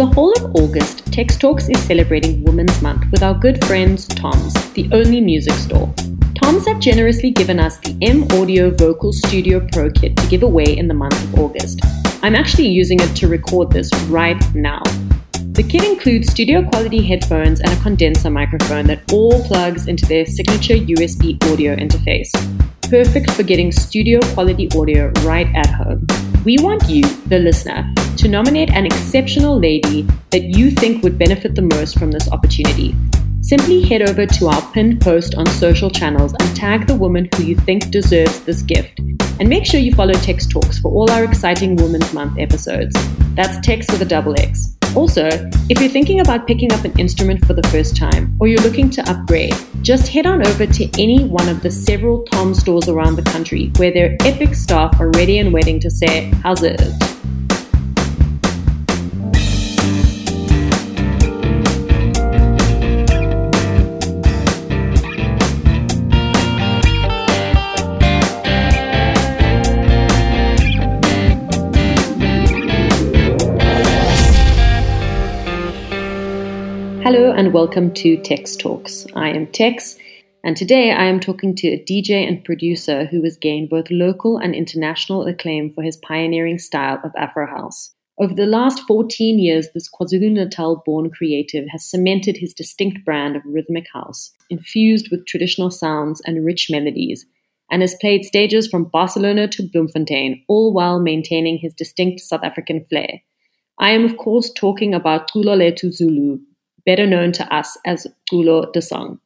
[0.00, 4.54] the whole of August, Texx Talks is celebrating Women's Month with our good friends Tom's,
[4.72, 5.92] the only music store.
[6.36, 10.64] Tom's have generously given us the M Audio Vocal Studio Pro Kit to give away
[10.64, 11.80] in the month of August.
[12.22, 14.80] I'm actually using it to record this right now.
[15.52, 20.24] The kit includes studio quality headphones and a condenser microphone that all plugs into their
[20.24, 22.30] signature USB audio interface.
[22.90, 26.04] Perfect for getting studio quality audio right at home.
[26.44, 31.54] We want you, the listener, to nominate an exceptional lady that you think would benefit
[31.54, 32.96] the most from this opportunity.
[33.42, 37.42] Simply head over to our pinned post on social channels and tag the woman who
[37.42, 38.98] you think deserves this gift.
[39.40, 42.94] And make sure you follow Texx Talks for all our exciting Women's Month episodes.
[43.34, 44.76] That's Texx with a double X.
[44.94, 45.28] Also,
[45.70, 48.90] if you're thinking about picking up an instrument for the first time or you're looking
[48.90, 53.16] to upgrade, just head on over to any one of the several Tom stores around
[53.16, 56.80] the country where their epic staff are ready and waiting to say, How's it?
[77.12, 79.04] Hello and welcome to Texx Talks.
[79.16, 79.98] I am Texx,
[80.44, 84.38] and today I am talking to a DJ and producer who has gained both local
[84.38, 87.92] and international acclaim for his pioneering style of Afro House.
[88.20, 93.34] Over the last 14 years, this KwaZulu Natal born creative has cemented his distinct brand
[93.34, 97.26] of rhythmic house, infused with traditional sounds and rich melodies,
[97.72, 102.84] and has played stages from Barcelona to Bloemfontein, all while maintaining his distinct South African
[102.84, 103.20] flair.
[103.80, 106.38] I am, of course, talking about Culolethu Zulu,
[106.90, 109.20] better known to us as Culoe de Song.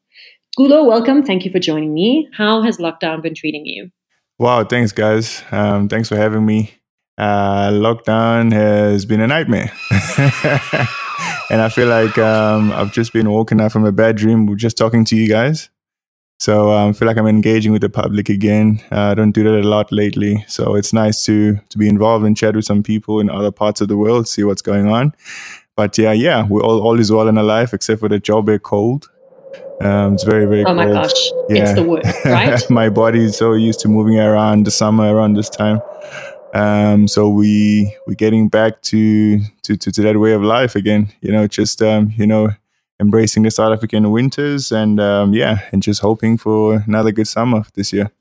[0.59, 1.23] Culoe, welcome.
[1.23, 2.29] Thank you for joining me.
[2.37, 3.91] How has lockdown been treating you?
[4.39, 5.43] Wow, thanks, guys.
[5.51, 6.75] Um, thanks for having me.
[7.17, 9.73] Uh, lockdown has been a nightmare.
[11.51, 14.77] and I feel like um, I've just been woken up from a bad dream just
[14.77, 15.71] talking to you guys.
[16.39, 18.83] So um, I feel like I'm engaging with the public again.
[18.93, 22.27] Uh, I don't do that a lot lately, so it's nice to to be involved
[22.27, 25.15] and chat with some people in other parts of the world, see what's going on.
[25.77, 29.11] But yeah, yeah, we're all, all is well and alive except for the Joburg cold.
[29.81, 30.77] Um, it's very, very oh cold.
[30.77, 31.13] my gosh,
[31.49, 31.63] yeah.
[31.63, 32.63] it's the worst, right?
[32.71, 35.81] my body is so used to moving around the summer around this time.
[36.55, 41.13] Um, so we we're getting back to, to, to, to, that way of life again,
[41.21, 42.51] you know, just, um, you know,
[43.01, 47.65] embracing the South African winters and, um, yeah, and just hoping for another good summer
[47.75, 48.13] this year.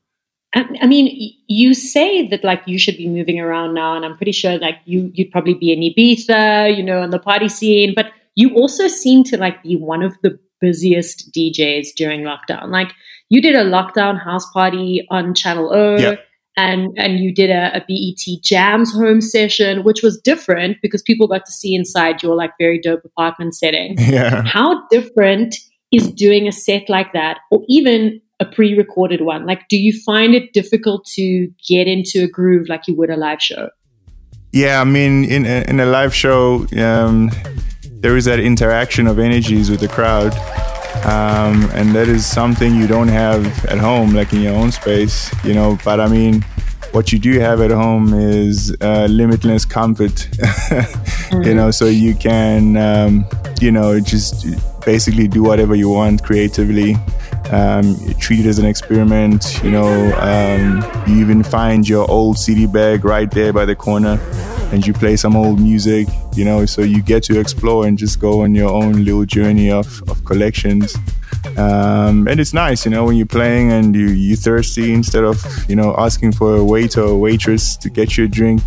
[0.54, 4.32] I mean, you say that like you should be moving around now, and I'm pretty
[4.32, 7.92] sure like you you'd probably be in Ibiza, you know, on the party scene.
[7.94, 8.06] But
[8.36, 12.68] you also seem to like be one of the busiest DJs during lockdown.
[12.68, 12.92] Like
[13.30, 15.96] you did a lockdown house party on Channel O.
[15.96, 16.20] Yep.
[16.56, 21.26] And and you did a, a BET Jams home session, which was different because people
[21.26, 23.96] got to see inside your like very dope apartment setting.
[23.98, 24.42] Yeah.
[24.42, 25.56] How different
[25.90, 29.46] is doing a set like that, or even a pre-recorded one?
[29.46, 33.16] Like, do you find it difficult to get into a groove like you would a
[33.16, 33.70] live show?
[34.52, 37.30] Yeah, I mean, in a, in a live show, um,
[37.90, 40.32] there is that interaction of energies with the crowd,
[41.04, 45.34] um, and that is something you don't have at home, like in your own space,
[45.44, 45.76] you know.
[45.84, 46.42] But I mean,
[46.92, 51.42] what you do have at home is uh, limitless comfort, mm-hmm.
[51.42, 51.72] you know.
[51.72, 53.26] So you can, um,
[53.60, 54.46] you know, just
[54.84, 56.96] basically do whatever you want creatively
[57.50, 59.62] um, treat it as an experiment.
[59.62, 64.18] You know, um, you even find your old CD bag right there by the corner,
[64.72, 66.08] and you play some old music.
[66.34, 69.70] You know, so you get to explore and just go on your own little journey
[69.70, 70.96] of, of collections.
[71.56, 75.44] Um, and it's nice, you know, when you're playing and you you thirsty instead of
[75.68, 78.62] you know asking for a waiter or waitress to get you a drink.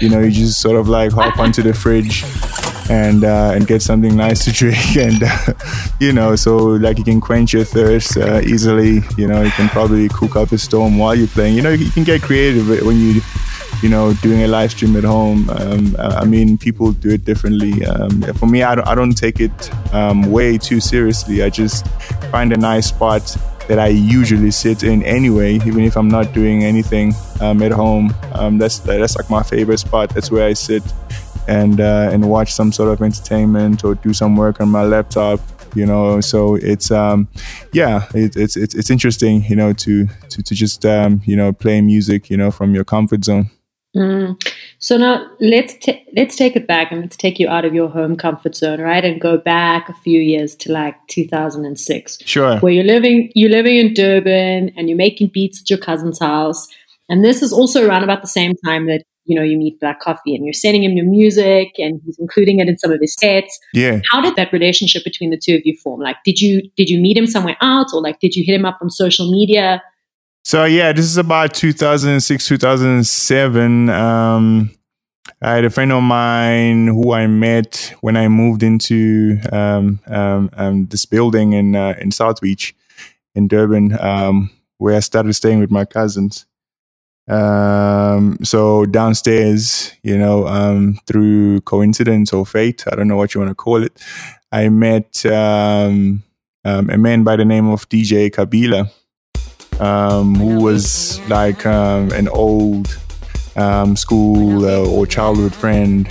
[0.00, 2.24] You know, you just sort of like hop onto the fridge
[2.92, 5.54] and uh, and get something nice to drink and uh,
[5.98, 9.00] you know so like you can quench your thirst uh, easily.
[9.16, 11.54] You know you can probably cook up a storm while you're playing.
[11.56, 13.22] You know you can get creative when you
[13.82, 15.48] you know doing a live stream at home.
[15.50, 17.84] Um, i mean people do it differently.
[17.86, 19.58] Um, for me I don't, I don't take it
[19.94, 21.42] um, way too seriously.
[21.42, 21.88] I just
[22.30, 23.24] find a nice spot
[23.68, 28.12] that I usually sit in anyway, even if I'm not doing anything um, at home.
[28.32, 30.10] Um, that's that's like my favorite spot.
[30.10, 30.82] That's where I sit
[31.48, 35.40] and uh, and watch some sort of entertainment or do some work on my laptop
[35.74, 36.20] you know?
[36.20, 37.28] So it's um
[37.72, 41.52] yeah it, it's it's it's interesting you know to to to just um you know
[41.52, 43.50] play music you know from your comfort zone.
[43.94, 44.42] Mm.
[44.78, 47.90] so now let's t- let's take it back and let's take you out of your
[47.90, 49.04] home comfort zone right?
[49.04, 52.58] And go back a few years to like 2006 sure.
[52.60, 56.68] Where you're living you're living in durban and you're making beats at your cousin's house.
[57.10, 60.00] And this is also around about the same time that you know, you meet Black
[60.00, 63.14] Coffee and you're sending him your music and he's including it in some of his
[63.14, 63.58] sets.
[63.72, 64.00] Yeah.
[64.10, 66.00] How did that relationship between the two of you form?
[66.00, 68.64] Like, did you did you meet him somewhere else, or like did you hit him
[68.64, 69.82] up on social media?
[70.44, 73.88] So yeah, this is about 2006, 2007.
[73.88, 74.70] Um,
[75.40, 80.50] I had a friend of mine who I met when I moved into um, um,
[80.54, 82.74] um, this building in uh, in South Beach,
[83.34, 86.46] in Durban, um, where I started staying with my cousins.
[87.28, 93.40] Um, so downstairs, you know, um, through coincidence or fate, I don't know what you
[93.40, 94.00] want to call it,
[94.50, 96.22] I met um,
[96.64, 98.90] um, a man by the name of DJ Kabila,
[99.80, 102.98] um, who was like um, an old
[103.56, 106.08] um, school uh, or childhood friend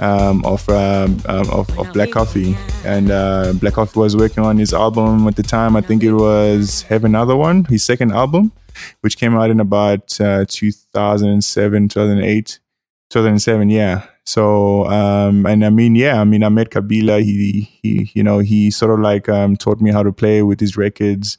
[0.00, 4.58] um, of, um, um, of, of Black Coffee, and uh, Black Coffee was working on
[4.58, 5.76] his album at the time.
[5.76, 8.52] I think it was Have Another One, his second album,
[9.00, 12.60] which came out in about uh, 2007, 2008,
[13.10, 13.70] 2007.
[13.70, 14.06] Yeah.
[14.24, 17.22] So, um, and I mean, yeah, I mean, I met Kabila.
[17.22, 20.58] He, he, you know, he sort of like um, taught me how to play with
[20.58, 21.38] his records,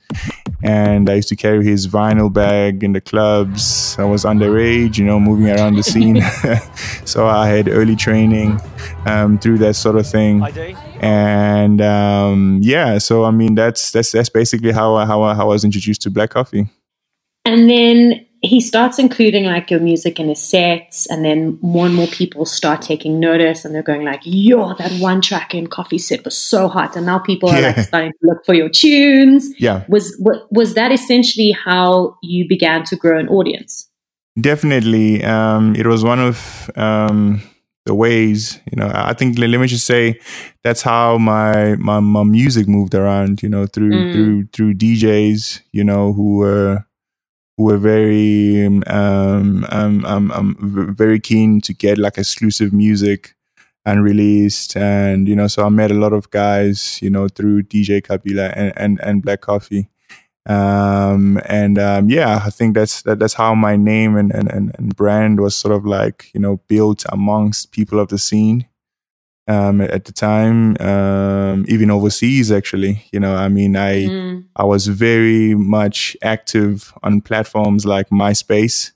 [0.67, 3.95] and I used to carry his vinyl bag in the clubs.
[3.97, 6.21] I was underage, you know, moving around the scene,
[7.05, 8.59] so I had early training
[9.05, 10.43] um, through that sort of thing.
[10.99, 15.43] And um, yeah, so I mean, that's that's that's basically how I, how I, how
[15.43, 16.67] I was introduced to black coffee.
[17.45, 21.95] And then he starts including like your music in his sets and then more and
[21.95, 25.97] more people start taking notice and they're going like yo that one track in coffee
[25.97, 27.67] set was so hot and now people are Yeah.
[27.75, 32.47] like starting to look for your tunes Yeah, was wa- was that essentially how you
[32.47, 33.89] began to grow an audience
[34.39, 35.23] definitely.
[35.23, 37.41] Um, it was one of um,
[37.85, 38.91] the ways, you know.
[38.93, 40.19] I think let me just say
[40.63, 44.13] that's how my my, my music moved around, you know, through Mm.
[44.13, 46.85] through through DJs, you know, who were
[47.57, 53.35] were very um, um, um, um, v- very keen to get like exclusive music
[53.85, 58.01] unreleased, and you know, so I met a lot of guys, you know, through DJ
[58.01, 59.89] Kabila and and, and Black Coffee.
[60.45, 64.73] Um and um yeah i think that's that, that's how my name and, and and
[64.77, 68.65] and brand was sort of like you know built amongst people of the scene
[69.47, 74.43] um at the time um even overseas actually you know i mean i Mm.
[74.55, 78.91] i was very much active on platforms like myspace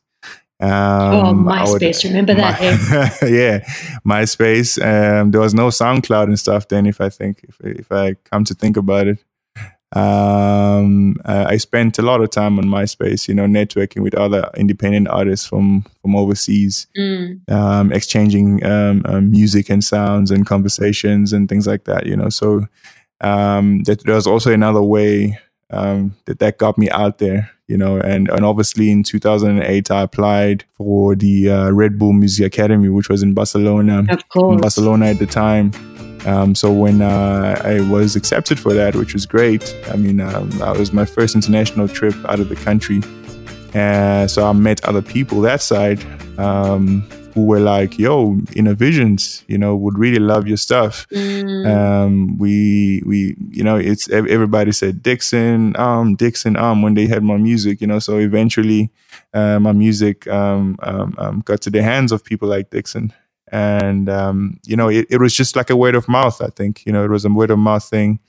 [0.59, 3.59] oh um, would- myspace remember that my- yeah,
[4.05, 4.77] MySpace.
[4.79, 6.85] Um, there was no SoundCloud and stuff then.
[6.85, 9.17] If I think, if if I come to think about it,
[9.93, 13.27] um, uh, I spent a lot of time on MySpace.
[13.27, 17.49] You know, networking with other independent artists from from overseas, Mm.
[17.51, 22.05] um, exchanging um, um, music and sounds and conversations and things like that.
[22.05, 22.67] You know, so
[23.21, 25.37] um, that there was also another way
[25.69, 27.49] um, that that got me out there.
[27.67, 32.45] You know, and and obviously in 2008 I applied for the uh, Red Bull Music
[32.45, 34.19] Academy, which was in Barcelona of
[34.55, 35.71] in Barcelona at the time.
[36.25, 40.49] Um, so when uh, I was accepted for that, which was great, I mean, um,
[40.51, 43.01] that was my first international trip out of the country.
[43.73, 46.03] Uh, so I met other people that side
[46.37, 47.01] um,
[47.33, 51.65] who were like, "Yo, Innervisions, you know, would really love your stuff." Mm.
[51.65, 57.23] Um, we we you know, it's everybody said Dixon, um, Dixon, um, when they had
[57.23, 57.99] my music, you know.
[57.99, 58.91] So eventually,
[59.33, 63.13] uh, my music um, um, um, got to the hands of people like Dixon
[63.51, 66.85] and um, you know it, it was just like a word of mouth i think
[66.85, 68.19] you know it was a word of mouth thing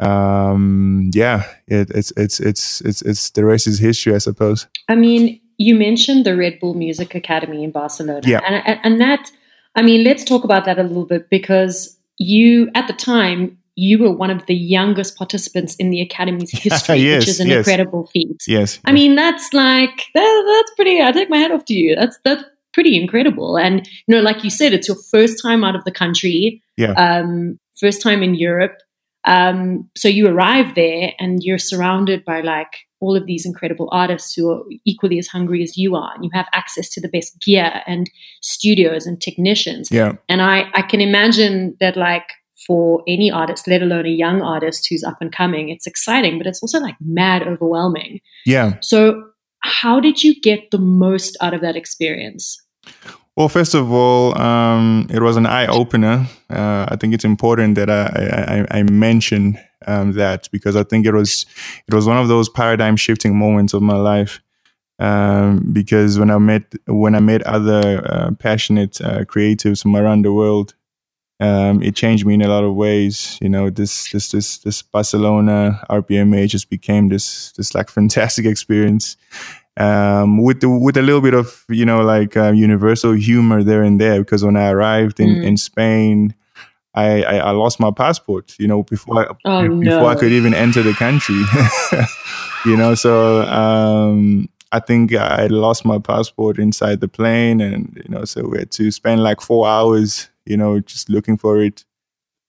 [0.00, 4.94] um, yeah it, it's it's it's it's it's the rest is history i suppose I
[4.96, 8.22] mean, you mentioned the Red Bull Music Academy in Barcelona.
[8.24, 8.40] Yeah.
[8.46, 9.30] And, and, and that,
[9.76, 13.98] I mean, let's talk about that a little bit because you, at the time, you
[13.98, 17.58] were one of the youngest participants in the Academy's history, Yes, which is an yes.
[17.58, 18.42] incredible feat.
[18.48, 21.94] yes I mean, that's like, that, that's pretty, I take my hat off to you.
[21.94, 23.56] That's, that's pretty incredible.
[23.56, 26.92] And, you know, like you said, it's your first time out of the country, Yeah.
[26.92, 28.76] um, first time in Europe.
[29.24, 34.34] Um, so you arrive there and you're surrounded by like all of these incredible artists
[34.34, 37.38] who are equally as hungry as you are, and you have access to the best
[37.40, 38.10] gear and
[38.42, 39.90] studios and technicians.
[39.90, 42.28] yeah And I, I can imagine that like
[42.66, 46.46] for any artist, let alone a young artist who's up and coming, it's exciting, but
[46.46, 48.20] it's also like mad overwhelming.
[48.44, 49.29] yeah So
[49.60, 52.60] how did you get the most out of that experience?
[53.36, 57.88] well first of all um, it was an eye-opener uh, i think it's important that
[57.88, 61.46] i i, I mention um, that because i think it was
[61.86, 64.40] it was one of those paradigm shifting moments of my life
[65.00, 70.26] um, because when I met when I met other uh, passionate uh, creatives from around
[70.26, 70.74] the world,
[71.40, 73.38] um, it changed me in a lot of ways.
[73.40, 79.16] You know, this this this this Barcelona RBMA just became this this like fantastic experience.
[79.76, 83.82] Um, with the, with a little bit of you know like uh, universal humor there
[83.82, 85.44] and there because when I arrived in, mm.
[85.44, 86.34] in Spain,
[86.94, 88.54] I, I, I lost my passport.
[88.58, 90.06] You know before I, oh, before no.
[90.06, 91.42] I could even enter the country.
[92.70, 98.08] you know, so um, I think I lost my passport inside the plane, and you
[98.08, 101.84] know, so we had to spend like four hours you know, just looking for it.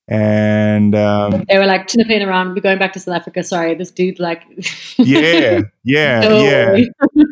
[0.08, 3.44] And um, they were like, playing around, we're going back to South Africa.
[3.44, 4.44] Sorry, this dude, like,
[4.98, 6.44] yeah, yeah, no.
[6.44, 6.78] yeah.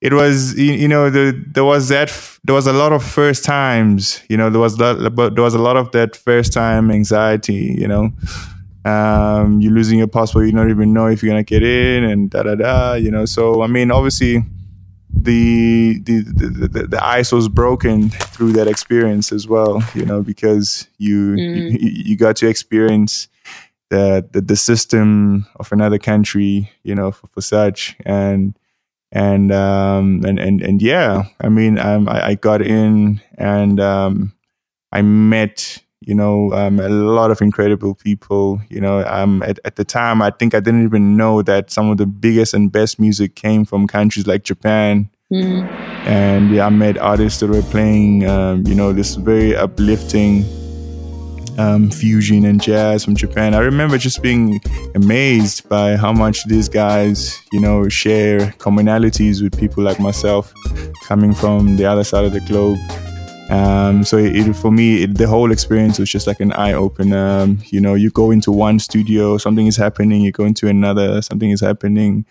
[0.00, 2.10] It was, you know, the, there was that,
[2.42, 5.54] there was a lot of first times, you know, there was that, but there was
[5.54, 8.10] a lot of that first time anxiety, you know.
[8.84, 12.30] Um, you're losing your passport, you don't even know if you're gonna get in, and
[12.30, 13.24] da da da, you know.
[13.24, 14.44] So I mean, obviously,
[15.14, 20.22] the, the the, the, the ice was broken through that experience as well you know
[20.22, 21.80] because you mm.
[21.80, 23.28] you, you, got to experience
[23.90, 28.58] the, the, the system of another country you know for, for such and
[29.12, 34.32] and um and and, and yeah i mean um, I, I got in and um
[34.90, 39.76] i met you know um, a lot of incredible people you know um, at, at
[39.76, 42.98] the time i think i didn't even know that some of the biggest and best
[42.98, 45.08] music came from countries like japan.
[45.32, 45.66] Mm.
[46.06, 50.44] and yeah, i met artists that were playing um, you know this very uplifting
[51.58, 53.54] um, fusion and jazz from japan.
[53.54, 54.58] I remember just being
[54.94, 60.52] amazed by how much these guys you know share commonalities with people like myself
[61.04, 62.78] coming from the other side of the globe
[63.50, 67.40] um, so it, for me, it, the whole experience was just like an eye opener.
[67.40, 70.22] Um, you know, you go into one studio, something is happening.
[70.22, 72.24] You go into another, something is happening.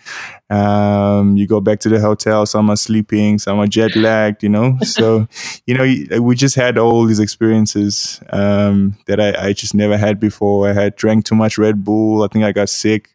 [0.49, 4.43] Um, you go back to the hotel, some are sleeping, some are jet lagged.
[4.43, 5.27] You know, so
[5.67, 10.19] you know, we just had all these experiences um, that I, I just never had
[10.19, 10.69] before.
[10.69, 12.23] I had drank too much Red Bull.
[12.23, 13.09] I think I got sick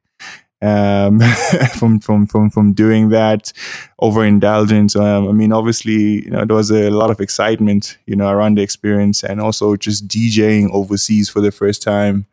[0.62, 1.20] um,
[1.78, 3.52] from from from from doing that
[4.00, 4.96] overindulgence.
[4.96, 8.56] Um, I mean, obviously, you know, there was a lot of excitement, you know, around
[8.56, 12.26] the experience, and also just DJing overseas for the first time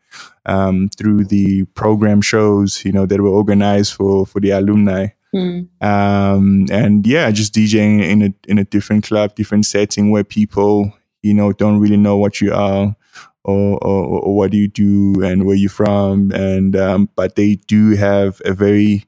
[0.46, 5.08] um, through the program shows, you know, that were organized for for the alumni.
[5.34, 5.68] Mm.
[5.82, 10.92] Um, and yeah, just DJing in a in a different club, different setting where people,
[11.22, 12.96] you know, don't really know what you are
[13.44, 16.32] or, or, or, what do you do and where you from?
[16.32, 19.04] And um, but they do have a very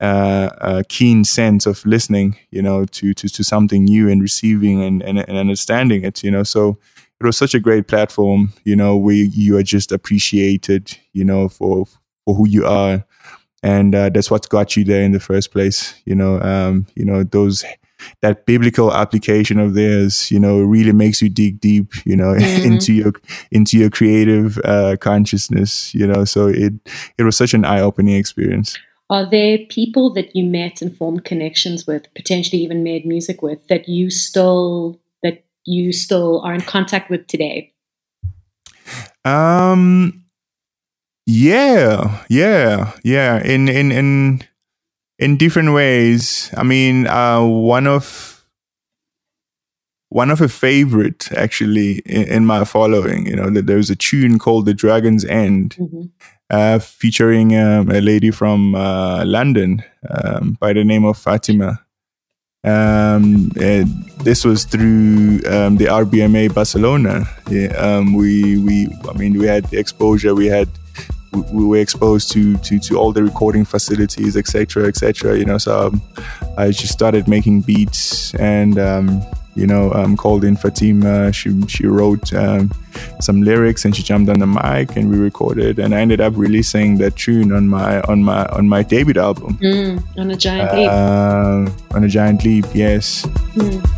[0.00, 4.82] uh, a keen sense of listening you know to, to to something new and receiving
[4.82, 6.44] and, and, and understanding it you know?
[6.44, 6.78] So
[7.20, 11.48] it was such a great platform you know where you are just appreciated you know
[11.48, 11.86] for
[12.24, 13.04] for who you are.
[13.60, 16.40] And uh, that's what got you there in the first place you know?
[16.40, 17.64] Um, you know those
[18.20, 22.72] that biblical application of theirs, you know, really makes you dig deep, you know, mm-hmm.
[22.72, 23.12] into your
[23.50, 26.24] into your creative uh, consciousness, you know.
[26.24, 26.72] So it
[27.18, 28.78] it was such an eye opening experience.
[29.10, 33.66] Are there people that you met and formed connections with, potentially even made music with,
[33.68, 37.72] that you still that you still are in contact with today?
[39.24, 40.24] Um.
[41.30, 43.42] Yeah, yeah, yeah.
[43.44, 44.42] In in in
[45.18, 46.50] in different ways.
[46.56, 48.46] I mean, uh, one of
[50.10, 53.26] one of a favorite actually in, in, my following.
[53.26, 56.02] You know, there's a tune called "The Dragon's End," mm-hmm.
[56.50, 61.84] uh, featuring um, a lady from uh, London um, by the name of Fatima.
[62.64, 67.24] Um, this was through um, the RBMA Barcelona.
[67.50, 70.34] Yeah, um, we we I mean we had exposure.
[70.34, 70.68] We had
[71.32, 75.38] we were exposed to to to all the recording facilities, etc., etc.
[75.38, 76.02] You know, so um,
[76.56, 78.78] I just started making beats and.
[78.78, 79.22] Um,
[79.58, 81.32] you know, um, called in Fatima.
[81.32, 82.70] She she wrote um,
[83.20, 85.80] some lyrics and she jumped on the mic and we recorded.
[85.80, 89.58] And I ended up releasing that tune on my on my on my debut album.
[89.58, 90.88] Mm, on a giant leap.
[90.88, 93.26] Uh, on a giant leap, yes.
[93.56, 93.97] Mm.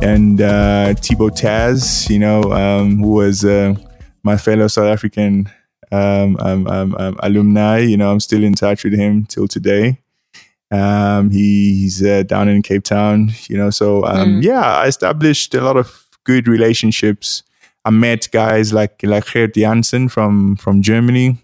[0.00, 3.74] And uh, Thibo Tazz, you know, um, who was uh,
[4.22, 5.50] my fellow South African
[5.90, 7.78] um, um, um, um, alumni.
[7.78, 9.98] You know, I'm still in touch with him till today.
[10.70, 13.70] Um, he's uh, down in Cape Town, you know.
[13.70, 14.42] So mm.
[14.42, 17.42] yeah, I established a lot of good relationships.
[17.84, 21.38] I met guys like like Gerd Janson from from Germany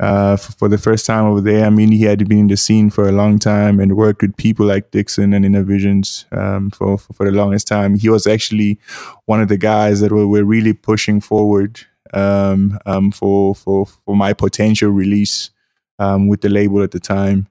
[0.00, 1.64] uh, for, for, the first time over there.
[1.64, 4.36] I mean, he had been in the scene for a long time and worked with
[4.36, 7.96] people like Dixon and Innervisions um, for, for, for the longest time.
[7.96, 8.78] He was actually
[9.26, 11.80] one of the guys that were, were really pushing forward
[12.14, 15.50] um, um, for for for my potential release
[15.98, 17.48] um, with the label at the time.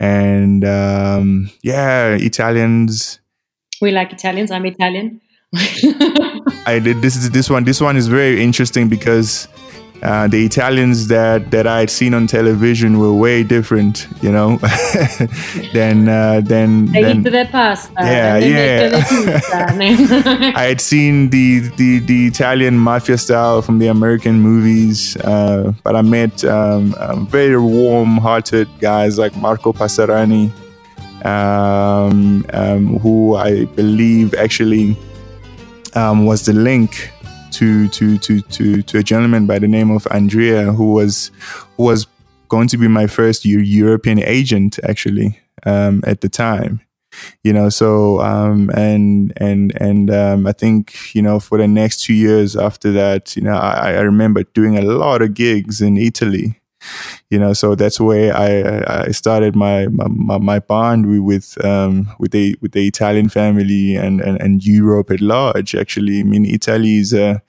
[0.00, 3.20] And um, yeah, Italians.
[3.80, 4.50] We like Italians.
[4.50, 5.20] I'm Italian.
[6.66, 7.64] I did this is this one.
[7.64, 9.48] This one is very interesting because
[10.02, 14.56] uh, the Italians that that I had seen on television were way different, you know,
[15.72, 16.86] than uh, than.
[16.86, 17.92] They than, eat their pasta.
[17.98, 19.02] Yeah, yeah.
[20.56, 25.96] I had seen the, the the Italian mafia style from the American movies, uh, but
[25.96, 30.52] I met um, um, very warm-hearted guys like Marco Passarani,
[31.24, 34.96] um, um who I believe actually
[35.94, 37.10] um, was the link
[37.58, 41.32] to to to to to a gentleman by the name of Andrea, who was
[41.76, 42.06] who was
[42.48, 46.80] going to be my first European agent actually um, at the time.
[47.42, 52.04] You know, so um, and and and um, I think you know for the next
[52.04, 55.96] two years after that, you know, I, I remember doing a lot of gigs in
[55.96, 56.60] Italy
[57.30, 62.32] you know so that's where i i started my my, my bond with um with
[62.32, 66.20] the with the italian family and, and and europe at large actually.
[66.20, 67.42] I mean italy is a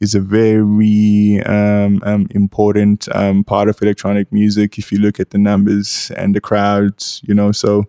[0.00, 5.30] is a very um, um, important um, part of electronic music if you look at
[5.30, 7.84] the numbers and the crowds you know so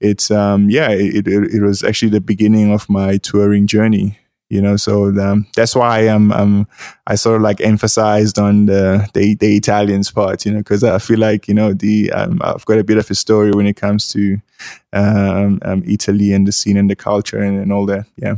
[0.00, 4.19] it's um yeah it, it, it was actually the beginning of my touring journey
[4.50, 6.68] you know so um, that's why I'm, um,
[7.06, 10.98] i sort of like emphasized on the the, the italians part you know because i
[10.98, 13.76] feel like you know the um, i've got a bit of a story when it
[13.76, 14.38] comes to
[14.92, 18.34] um, um, italy and the scene and the culture and, and all that yeah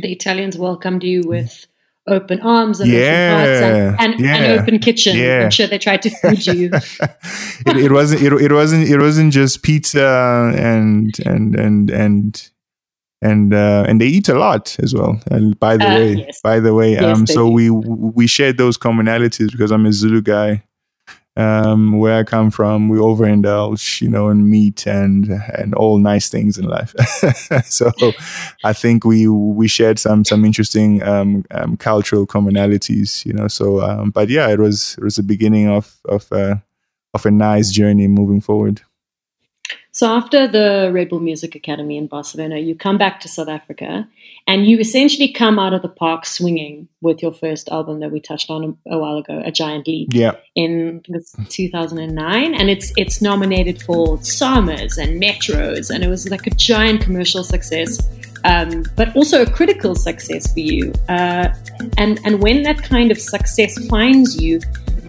[0.00, 1.66] the italians welcomed you with
[2.08, 5.16] open arms and yeah, open and, and, yeah, an open kitchen.
[5.16, 5.42] Yeah.
[5.42, 6.66] I'm sure they tried to feed you.
[6.72, 8.22] it, it, wasn't.
[8.22, 8.88] It, it wasn't.
[8.88, 12.50] It wasn't just pizza and and and and
[13.22, 15.20] and uh, and they eat a lot as well.
[15.30, 16.40] And by the uh, way, yes.
[16.42, 17.50] by the way, yes, um, so do.
[17.50, 20.62] we we shared those commonalities because I'm a Zulu guy.
[21.38, 26.30] Um, where I come from, we overindulge, you know, in meat and and all nice
[26.30, 26.94] things in life.
[27.66, 27.92] so,
[28.64, 33.48] I think we we shared some some interesting um, um, cultural commonalities, you know.
[33.48, 36.56] So, um, but yeah, it was it was the beginning of of uh,
[37.12, 38.80] of a nice journey moving forward.
[39.96, 44.06] So after the Red Bull Music Academy in Barcelona, you come back to South Africa
[44.46, 48.20] and you essentially come out of the park swinging with your first album that we
[48.20, 50.10] touched on a, a while ago, A Giant Leap.
[50.12, 50.32] Yeah.
[50.54, 51.02] In
[51.48, 57.00] 2009 and it's it's nominated for SAMAs and Metros and it was like a giant
[57.00, 57.98] commercial success.
[58.44, 60.92] Um, but also a critical success for you.
[61.08, 61.48] Uh,
[61.96, 64.60] and and when that kind of success finds you,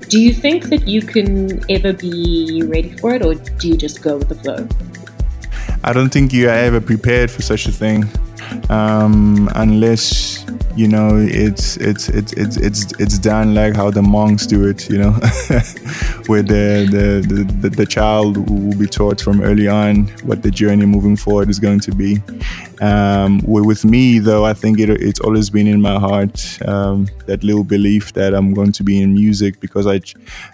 [0.09, 4.01] do you think that you can ever be ready for it, or do you just
[4.01, 4.67] go with the flow?
[5.83, 8.09] I don't think you are ever prepared for such a thing,
[8.69, 14.45] um, unless you know it's it's it's it's it's it's done like how the monks
[14.45, 14.89] do it.
[14.89, 15.11] You know,
[16.27, 20.85] where the, the the, the child will be taught from early on what the journey
[20.85, 22.21] moving forward is going to be,
[22.81, 27.43] um, with me, though, I think it, it's always been in my heart um, that
[27.43, 30.01] little belief that I'm going to be in music because I,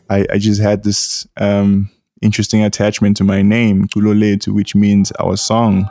[0.09, 1.89] I, I just had this um,
[2.21, 5.89] interesting attachment to my name, Culolethu, which means our song.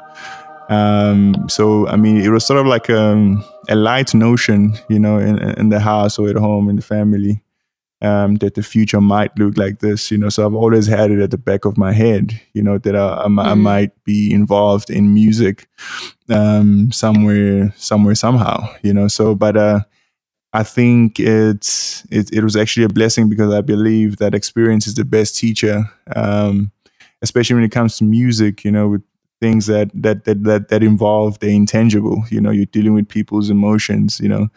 [0.68, 4.98] Um, so, I mean, it was sort of like a, um, a light notion, you
[4.98, 7.42] know, in, in the house or at home in the family
[8.02, 10.28] um, that the future might look like this, you know.
[10.28, 13.22] So I've always had it at the back of my head, you know, that I,
[13.22, 13.44] I, mm.
[13.44, 15.68] I might be involved in music
[16.28, 19.06] um, somewhere, somewhere, somehow, you know.
[19.06, 19.80] So, but uh,
[20.52, 24.96] I think it's it, it was actually a blessing because I believe that experience is
[24.96, 25.84] the best teacher,
[26.16, 26.72] um,
[27.22, 29.02] especially when it comes to music, you know, with
[29.42, 32.24] things that that that that, that involve the intangible.
[32.30, 34.48] You know, you're dealing with people's emotions, you know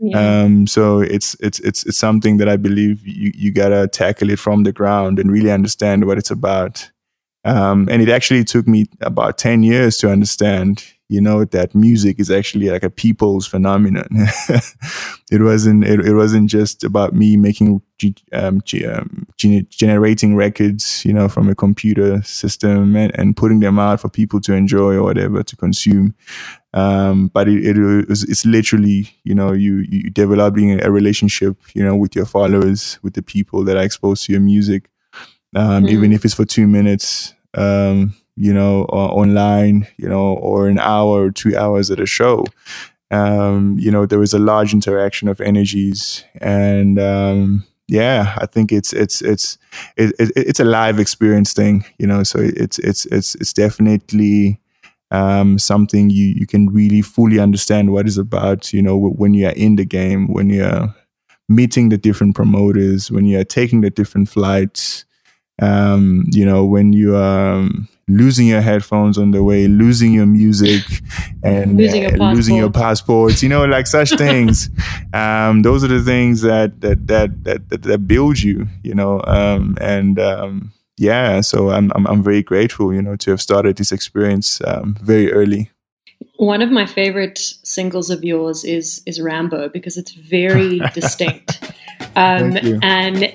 [0.00, 0.42] yeah.
[0.42, 4.38] Um, so it's it's it's it's something that I believe you you gotta tackle it
[4.38, 6.88] from the ground and really understand what it's about.
[7.44, 12.20] Um, and it actually took me about ten years to understand, you know, that music
[12.20, 14.08] is actually like a people's phenomenon.
[15.30, 17.80] it wasn't it, it wasn't just about me making
[18.34, 24.00] um, um generating records, you know, from a computer system and, and putting them out
[24.00, 26.14] for people to enjoy or whatever to consume.
[26.74, 31.82] Um, but it, it was, it's literally, you know, you, you developing a relationship, you
[31.82, 34.90] know, with your followers, with the people that are exposed to your music,
[35.56, 35.88] um, mm.
[35.88, 41.24] even if it's for two minutes, um, you know, online, you know, or an hour
[41.24, 42.46] or two hours at a show.
[43.10, 48.70] Um, you know, there was a large interaction of energies and, um, yeah, I think
[48.70, 49.56] it's it's it's
[49.96, 52.22] it, it, it's a live experience thing, you know.
[52.22, 54.60] So it's it's it's it's definitely
[55.10, 58.74] um, something you you can really fully understand what it's about.
[58.74, 60.94] You know, when you're in the game, when you're
[61.48, 65.06] meeting the different promoters, when you are taking the different flights,
[65.62, 70.26] um, you know, when you are um, losing your headphones on the way, losing your
[70.26, 70.82] music,
[71.42, 74.70] and losing, uh, your, losing your passports, you know, like such things.
[75.12, 79.22] Um, those are the things that that that that that, that build you, you know,
[79.26, 83.76] um, and um, yeah, so I'm, I'm I'm very grateful, you know, to have started
[83.76, 85.70] this experience um, very early.
[86.36, 91.72] One of my favorite singles of yours is is Rambo because it's very distinct,
[92.16, 93.32] um, and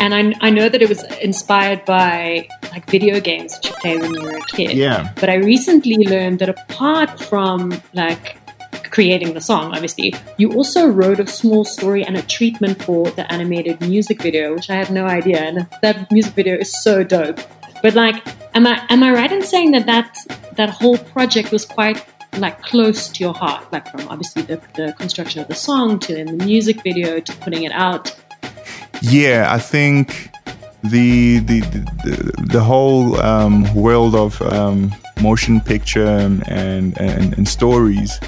[0.00, 3.98] and I, I know that it was inspired by like video games that you play
[3.98, 4.72] when you were a kid.
[4.76, 5.12] Yeah.
[5.20, 8.38] But I recently learned that apart from like
[8.90, 13.30] creating the song, obviously, you also wrote a small story and a treatment for the
[13.30, 15.38] animated music video, which I had no idea.
[15.38, 17.38] And that music video is so dope.
[17.82, 20.16] But like, am I am I right in saying that that
[20.56, 22.04] that whole project was quite
[22.38, 26.14] like close to your heart, like from obviously the, the construction of the song to
[26.14, 28.16] then the music video to putting it out
[29.00, 30.30] yeah, I think
[30.82, 38.18] the the the, the whole um, world of um, motion picture and, and, and stories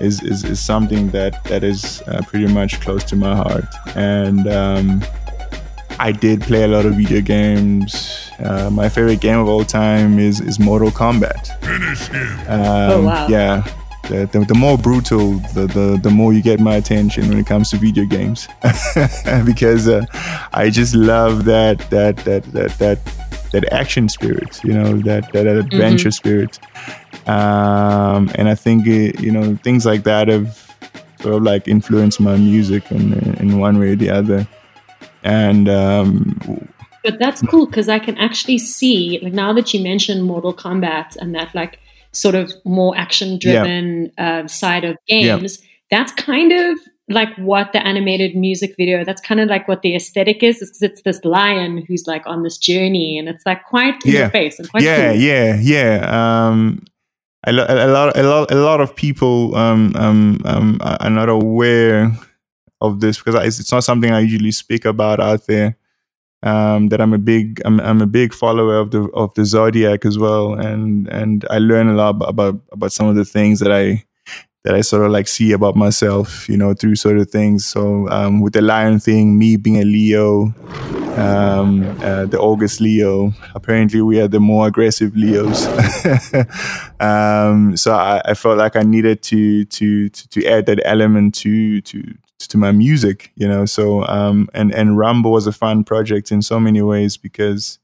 [0.00, 4.48] is, is, is something that that is uh, pretty much close to my heart and
[4.48, 5.02] um,
[5.98, 8.30] I did play a lot of video games.
[8.38, 11.60] Uh, my favorite game of all time is is Mortal Kombat.
[11.62, 12.38] Finish him.
[12.48, 13.28] Um, oh wow!
[13.28, 13.62] Yeah,
[14.10, 17.46] the, the, the, more brutal, the, the, the more you get my attention when it
[17.46, 18.48] comes to video games,
[19.44, 20.04] because uh,
[20.52, 22.98] I just love that that that that that
[23.52, 26.10] that action spirit, you know, that that, that adventure mm-hmm.
[26.10, 26.58] spirit,
[27.28, 30.58] um, and I think it, you know things like that have
[31.20, 34.46] sort of like influenced my music in in one way or the other,
[35.22, 35.68] and.
[35.68, 36.68] Um,
[37.02, 41.16] but that's cool because I can actually see, like now that you mentioned Mortal Kombat
[41.16, 41.78] and that, like
[42.12, 44.40] sort of more action driven yeah.
[44.40, 45.66] uh, side of games, yeah.
[45.90, 49.96] that's kind of like what the animated music video that's kind of like what the
[49.96, 53.94] aesthetic is because it's this lion who's like on this journey and it's like quite
[54.04, 54.18] in yeah.
[54.20, 55.20] your face and quite yeah cool.
[55.20, 56.80] yeah yeah um
[57.46, 61.28] a, lo- a lot a lot a lot of people um, um, um, are not
[61.28, 62.12] aware
[62.80, 65.76] of this because it's not something I usually speak about out there
[66.42, 70.04] um, that I'm a big I'm, I'm a big follower of the of the zodiac
[70.04, 73.72] as well, and and I learn a lot about about some of the things that
[73.72, 74.04] I
[74.64, 77.64] that I sort of like see about myself, you know, through sort of things.
[77.64, 80.54] So um, with the lion thing, me being a Leo,
[81.16, 85.66] um, uh, the August Leo, apparently we are the more aggressive Leos.
[87.00, 91.34] um, so I, I, felt like I needed to, to to to add that element
[91.36, 92.14] to to
[92.48, 93.64] to my music, you know.
[93.64, 97.78] So um, and and Rambo was a fun project in so many ways because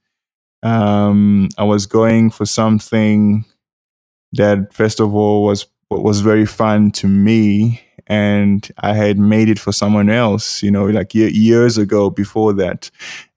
[0.63, 3.45] um, I was going for something
[4.33, 9.59] that first of all was was very fun to me and I had made it
[9.59, 12.91] for someone else, you know, like years ago before that,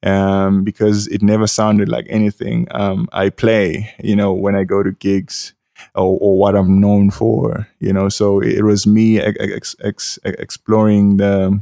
[0.03, 4.83] um, because it never sounded like anything um, I play, you know, when I go
[4.83, 5.53] to gigs
[5.95, 8.09] or, or, what I'm known for, you know.
[8.09, 11.61] So it was me ex- ex- exploring the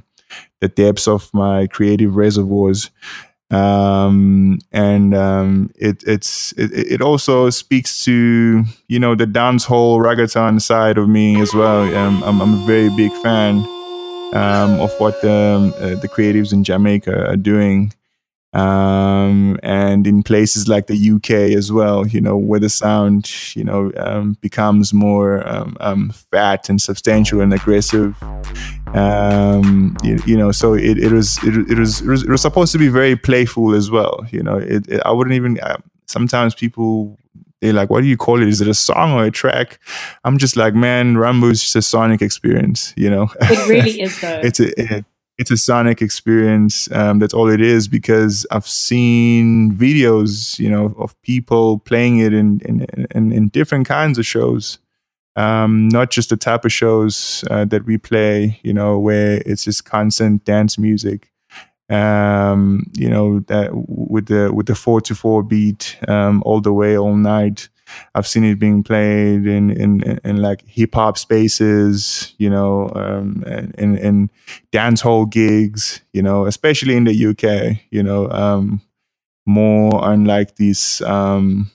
[0.60, 2.90] the depths of my creative reservoirs.
[3.50, 10.62] Um, and um, it it's it, it, also speaks to you know the dancehall reggaeton
[10.62, 11.84] side of me as well.
[11.96, 13.60] Um, I'm, I'm a very big fan
[14.34, 17.94] um, of what the, uh, the creatives in Jamaica are doing
[18.58, 23.64] um, and in places like the UK as well, you know, where the sound, you
[23.64, 28.16] know, um, becomes more um, um fat and substantial and aggressive.
[28.94, 32.42] Um, you, you, know, so it, it, was, it, it, was it was it was
[32.42, 34.26] supposed to be very playful as well.
[34.32, 35.60] You know, it, it I wouldn't even.
[35.60, 37.18] Uh, sometimes people
[37.62, 38.48] they're like, what do you call it?
[38.48, 39.80] Is it a song or a track?
[40.24, 43.30] I'm just like, man, Rambo is just a sonic experience, you know?
[43.42, 44.42] It really is though.
[44.44, 45.06] it's a, it,
[45.38, 46.92] it's a sonic experience.
[46.92, 52.34] Um, that's all it is because I've seen videos, you know, of people playing it
[52.34, 54.80] in in, in, in different kinds of shows.
[55.36, 59.66] Um, not just the type of shows uh, that we play, you know, where it's
[59.66, 61.32] just constant dance music.
[61.90, 66.74] Um, you know, that with the with the four to four beat um, all the
[66.74, 67.70] way all night.
[68.16, 72.92] I've seen it being played in in, in, in like hip hop spaces, you know,
[72.96, 73.44] um,
[73.78, 74.30] in in
[74.72, 78.82] dance hall gigs, you know, especially in the UK, you know, um,
[79.46, 81.72] more unlike these um,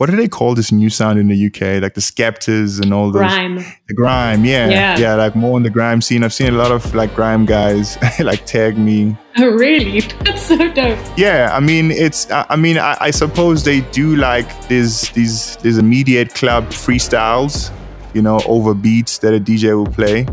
[0.00, 1.82] what do they call this new sound in the UK?
[1.82, 3.20] Like the Skeptas and all those.
[3.20, 3.56] Grime.
[3.86, 5.14] The grime, yeah, yeah, yeah.
[5.14, 6.24] Like more in the grime scene.
[6.24, 9.14] I've seen a lot of like grime guys like tag me.
[9.36, 10.00] Oh, really?
[10.24, 10.98] That's so dope.
[11.18, 12.30] Yeah, I mean, it's.
[12.30, 17.70] I mean, I, I suppose they do like these these these immediate club freestyles,
[18.14, 20.26] you know, over beats that a DJ will play.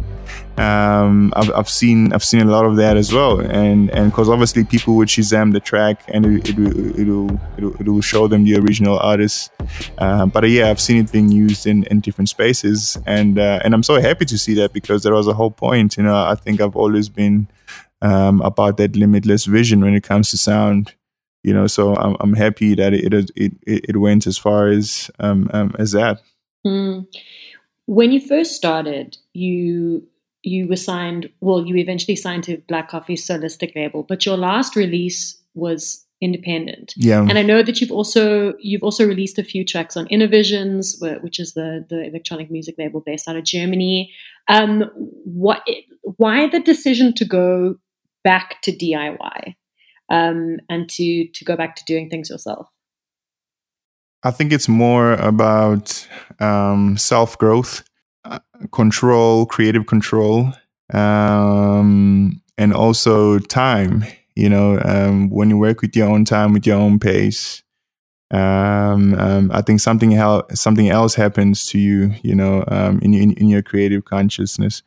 [0.57, 4.27] um, I've, I've seen I've seen a lot of that as well, and and because
[4.27, 8.57] obviously people would Shazam the track and it, it, will it'll, it'll show them the
[8.57, 9.51] original artist.
[9.97, 13.59] Uh, but uh, yeah, I've seen it being used in, in different spaces, and uh,
[13.63, 15.97] and I'm so happy to see that because there was a whole point.
[15.97, 17.47] You know, I think I've always been
[18.01, 20.95] um, about that limitless vision when it comes to sound.
[21.43, 25.11] You know, so I'm I'm happy that it it it, it went as far as
[25.19, 26.19] um, um as that.
[26.65, 27.07] Mm.
[27.87, 30.07] When you first started, you
[30.43, 34.75] you were signed, well, you eventually signed to Black Coffee's Soulistic label, but your last
[34.75, 36.93] release was independent.
[36.95, 37.21] Yeah.
[37.21, 41.39] And I know that you've also you've also released a few tracks on Innervisions, which
[41.39, 44.13] is the the electronic music label based out of Germany.
[44.47, 44.89] Um,
[45.25, 45.67] what
[46.01, 47.75] why the decision to go
[48.23, 49.55] back to DIY
[50.09, 52.67] um, and to to go back to doing things yourself?
[54.23, 56.07] I think it's more about
[56.39, 57.83] um, self growth
[58.71, 60.53] control, creative control,
[60.93, 64.05] um, and also time.
[64.35, 67.63] You know, um, when you work with your own time, with your own pace,
[68.31, 72.13] um, um I think something else something else happens to you.
[72.21, 74.83] You know, um, in, in, in your creative consciousness.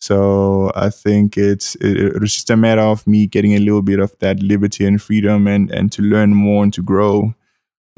[0.00, 4.00] So I think it's it, it's just a matter of me getting a little bit
[4.00, 7.34] of that liberty and freedom, and and to learn more and to grow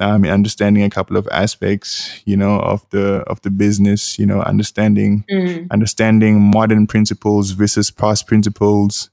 [0.02, 4.40] um, understanding a couple of aspects, you know, of the of the business, you know,
[4.40, 5.70] understanding mm.
[5.70, 9.10] understanding modern principles versus past principles,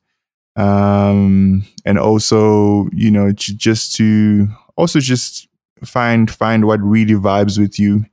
[0.56, 5.48] um, and also, you know, just to also just
[5.86, 8.06] find find what really vibes with you,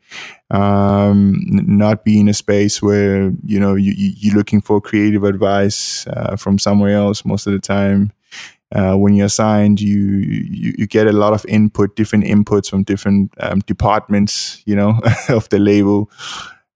[0.51, 6.07] um, not be in a space where you know you, you're looking for creative advice
[6.09, 8.13] uh, from somewhere else most of the time
[8.77, 12.83] uh, when you're assigned, you, you, you get a lot of input, different inputs from
[12.83, 16.11] different um, departments, you know, of the label,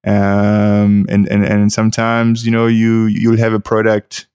[0.06, 4.26] um, and and and sometimes you know you you'll have a product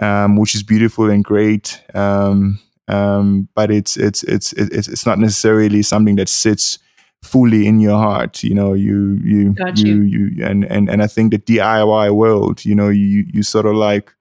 [0.00, 5.20] um, which is beautiful and great, um, um, but it's it's it's it's it's not
[5.20, 6.80] necessarily something that sits
[7.22, 10.26] fully in your heart you know you you you, you.
[10.26, 13.74] you and and and i think the diy world you know you you sort of
[13.74, 14.14] like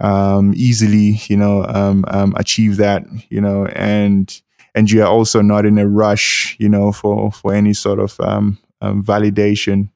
[0.00, 4.40] um, easily, you know, um, um, achieve that, you know, and
[4.74, 8.18] and you are also not in a rush, you know, for for any sort of
[8.20, 9.90] um, um, validation.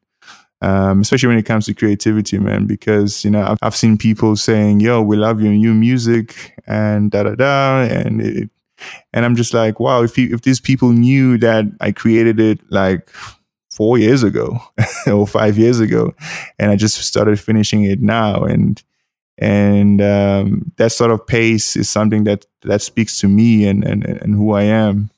[0.61, 4.35] Um, especially when it comes to creativity, man, because you know I've, I've seen people
[4.35, 8.51] saying, "Yo, we love your new music," and da da da, and it,
[9.13, 12.61] and I'm just like, wow, if you, if these people knew that I created it
[12.71, 13.09] like
[13.71, 14.59] four years ago
[15.07, 16.15] or five years ago,
[16.59, 18.83] and I just started finishing it now, and
[19.39, 24.05] and um, that sort of pace is something that that speaks to me and and,
[24.05, 25.11] and who I am.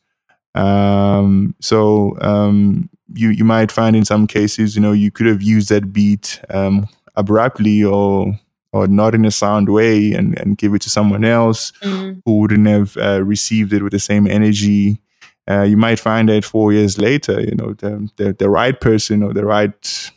[0.54, 5.42] Um, so um, you you might find in some cases, you know, you could have
[5.42, 8.38] used that beat um, abruptly or
[8.72, 12.18] or not in a sound way and, and give it to someone else mm-hmm.
[12.24, 15.00] who wouldn't have uh, received it with the same energy.
[15.48, 19.22] Uh, you might find that four years later, you know, the, the, the right person
[19.22, 20.10] or the right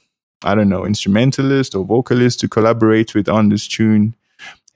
[0.44, 4.16] I don't know, instrumentalist or vocalist to collaborate with on this tune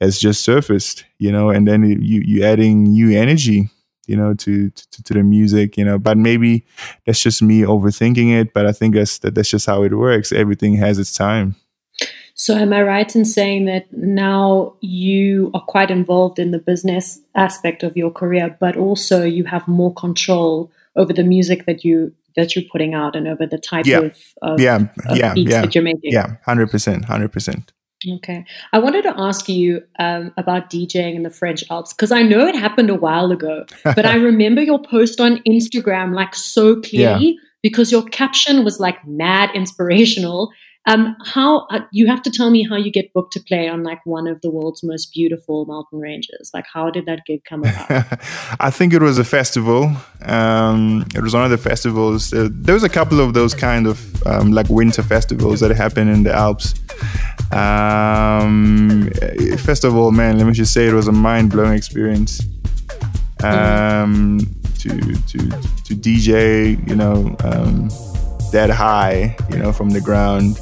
[0.02, 3.69] has just surfaced, you know, and then you you adding new energy,
[4.06, 5.97] you know, to, to to the music, you know.
[5.97, 6.65] But maybe
[7.06, 8.54] that's just me overthinking it.
[8.54, 10.32] But I think that's that, that's just how it works.
[10.32, 11.56] Everything has its time.
[12.36, 17.19] So, am I right in saying that now you are quite involved in the business
[17.36, 22.13] aspect of your career, but also you have more control over the music that you
[22.36, 24.00] that you're putting out and over the type yeah.
[24.00, 24.88] of, of, yeah.
[25.08, 25.34] of yeah.
[25.34, 25.62] beats yeah.
[25.62, 26.12] that you're making.
[26.12, 27.72] Yeah, hundred percent, hundred percent.
[28.17, 28.46] Okay.
[28.74, 32.46] I wanted to ask you um, about DJing in the French Alps because I know
[32.46, 37.28] it happened a while ago, but I remember your post on Instagram like so clearly
[37.28, 37.39] yeah.
[37.62, 40.52] because your caption was like mad inspirational
[40.86, 43.84] um, how uh, you have to tell me how you get booked to play on
[43.84, 46.52] like one of the world's most beautiful mountain ranges?
[46.54, 47.89] Like, how did that gig come about?
[48.60, 49.96] I think it was a festival.
[50.24, 52.34] Um, it was one of the festivals.
[52.34, 56.10] Uh, there was a couple of those kind of um, like winter festivals that happen
[56.10, 56.74] in the Alps.
[57.54, 59.10] Um,
[59.60, 62.41] first of all, man, let me just say it was a mind blowing experience.
[63.41, 64.39] Um,
[64.80, 67.89] to to to DJ, you know, um,
[68.54, 70.60] that high, you know, from the ground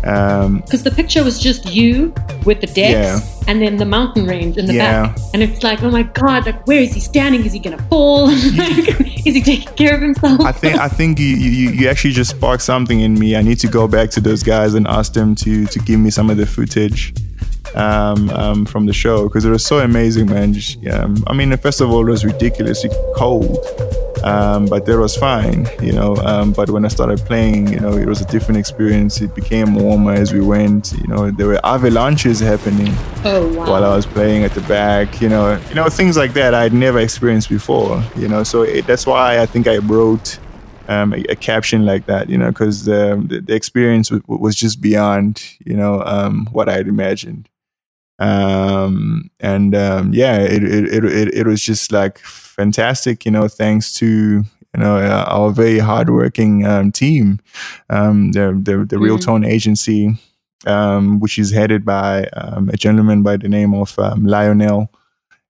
[0.00, 2.14] because um, the picture was just you
[2.46, 3.44] with the decks yeah.
[3.48, 5.08] and then the mountain range in the yeah.
[5.08, 5.18] back.
[5.34, 7.44] And it's like, oh my God, like where is he standing?
[7.44, 8.28] Is he gonna fall?
[8.56, 8.88] like,
[9.26, 10.40] is he taking care of himself?
[10.40, 13.36] I think I think you, you, you actually just sparked something in me.
[13.36, 16.10] I need to go back to those guys and ask them to to give me
[16.10, 17.14] some of the footage.
[17.72, 20.56] Um, um, from the show because it was so amazing, man.
[20.90, 23.64] Um, I mean, first of all, it was ridiculously cold
[24.22, 26.16] Um, but that was fine, you know.
[26.16, 29.20] Um, but when I started playing, you know, it was a different experience.
[29.20, 30.92] It became warmer as we went.
[30.92, 32.92] You know, there were avalanches happening
[33.24, 33.70] oh, wow.
[33.70, 35.22] while I was playing at the back.
[35.22, 38.02] You know, you know things like that I'd never experienced before.
[38.16, 40.38] You know, so it, that's why I think I wrote
[40.90, 42.28] um, a, a, caption like that.
[42.28, 46.88] You know, because the, the experience w- was just beyond you know um, what I'd
[46.88, 47.48] imagined.
[48.18, 53.94] Um, and um, yeah, it, it, it, it was just like fantastic, you know, thanks
[53.94, 57.38] to you know uh, our very hardworking um, team,
[57.88, 59.24] um, the the, the Real mm.
[59.24, 60.16] Tone Agency,
[60.66, 64.90] um, which is headed by um, a gentleman by the name of um, Lionel.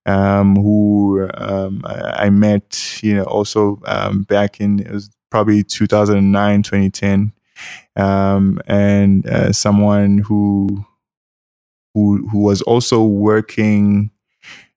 [0.07, 3.75] Um, who I, I, met, you know, also
[4.27, 7.33] back in it was probably 2009, 2010,
[7.95, 10.85] and uh, someone who
[11.93, 14.11] who who was also working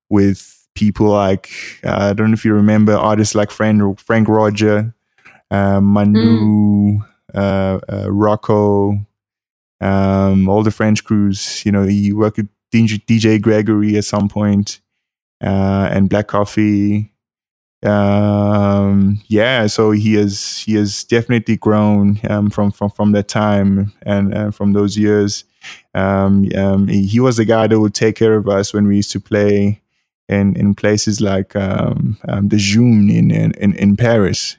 [0.09, 1.51] with people like
[1.85, 4.95] uh, I don't know if you remember artists like Frank Franck Roger,
[5.51, 7.09] uh, Manu, mm.
[7.35, 9.07] uh, uh Rocco,
[9.81, 11.65] um, all the French crews.
[11.65, 14.81] You know, he worked with DJ, DJ Gregory at some point,
[15.43, 17.13] uh, and Black Coffee.
[17.85, 23.93] Um, yeah, so he has he has definitely grown um, from from from that time
[24.03, 25.45] and uh, from those years.
[25.95, 28.97] Um, um, he, he was the guy that would take care of us when we
[28.97, 29.83] used to play
[30.29, 34.57] in in places like um, um, the Djoon in, in in Paris.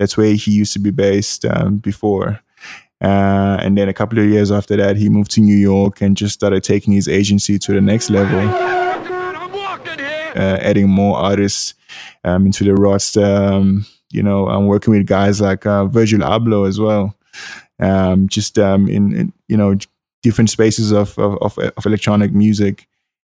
[0.00, 2.40] That's where he used to be based um, before.
[3.00, 6.16] Uh, and then a couple of years after that, he moved to New York and
[6.16, 8.40] just started taking his agency to the next level,
[10.34, 11.74] uh, adding more artists
[12.24, 13.24] um, into the roster.
[13.24, 17.16] Um, you know, I'm working with guys like uh, Virgil Abloh as well.
[17.78, 19.76] Um, just um, in, in, you know
[20.22, 22.88] different spaces of, of, of electronic music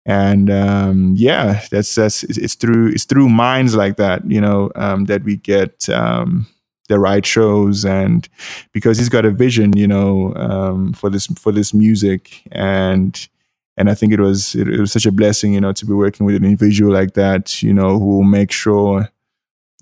[0.07, 5.03] and um, yeah, that's that's it's through it's through minds like that, you know, um,
[5.05, 6.47] that we get um,
[6.87, 8.27] the right shows, and
[8.71, 13.27] because he's got a vision, you know, um, for this for this music, and
[13.77, 15.93] and I think it was it, it, was such a blessing, you know, to be
[15.93, 19.09] working with an individual like that, you know, who will make sure.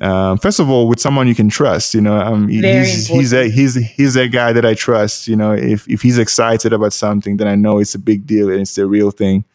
[0.02, 3.50] Um, first of all, with someone you can trust, you know, um, he's he's a,
[3.50, 5.30] he's he's a guy that I trust.
[5.30, 8.50] You know, if if he's excited about something, then I know it's a big deal
[8.50, 9.46] and it's the real thing.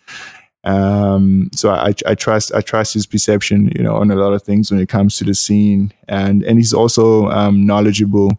[0.64, 4.42] Um, so I, I trust I trust his perception, you know, on a lot of
[4.42, 8.32] things when it comes to the scene, and and he's also um, knowledgeable.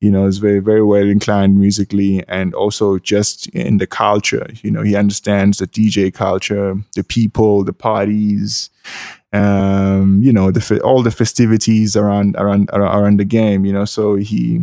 [0.00, 4.46] You know, he's very very well inclined musically, and also just in the culture.
[4.62, 8.68] You know, he understands the DJ culture, the people, the parties.
[9.32, 13.64] Um, you know, the all the festivities around around around the game.
[13.64, 14.60] You know, so he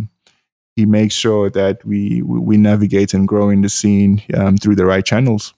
[0.76, 4.86] he makes sure that we we navigate and grow in the scene um, through the
[4.86, 5.56] right channels.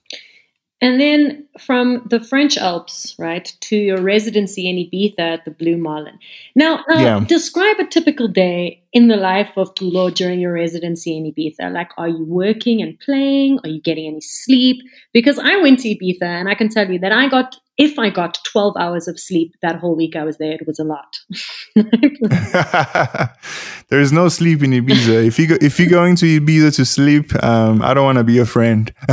[0.81, 5.77] And then from the French Alps, right, to your residency in Ibiza at the Blue
[5.77, 6.17] Marlin.
[6.55, 7.23] Now, uh, yeah.
[7.27, 11.71] describe a typical day in the life of Culoe during your residency in Ibiza.
[11.71, 13.59] Like, are you working and playing?
[13.63, 14.81] Are you getting any sleep?
[15.13, 18.11] Because I went to Ibiza and I can tell you that I got if I
[18.11, 21.19] got 12 hours of sleep that whole week I was there, it was a lot.
[23.89, 25.25] there is no sleep in Ibiza.
[25.25, 28.23] If you go, if you're going to Ibiza to sleep, um, I don't want to
[28.23, 28.93] be your friend.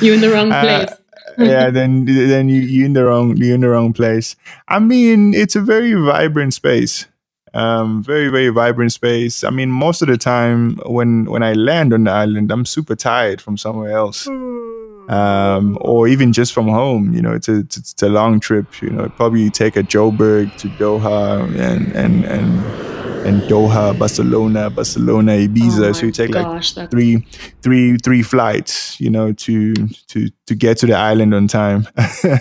[0.00, 0.90] you're in the wrong uh, place.
[0.90, 0.96] Uh,
[1.44, 4.34] yeah, then then you you in the wrong you in the wrong place.
[4.66, 7.06] I mean, it's a very vibrant space.
[7.54, 9.44] Um, very very vibrant space.
[9.44, 12.96] I mean, most of the time when when I land on the island, I'm super
[12.96, 14.26] tired from somewhere else.
[14.26, 14.77] Mm
[15.08, 17.12] um, or even just from home.
[17.12, 18.80] You know, it's a, it's a long trip.
[18.80, 22.88] You know, probably take a Joburg to Doha and and and
[23.26, 25.88] and Doha, Barcelona, Barcelona, Ibiza.
[25.88, 27.26] Oh so you take gosh, like three,
[27.62, 29.00] three, three flights.
[29.00, 31.88] You know, to to to get to the island on time.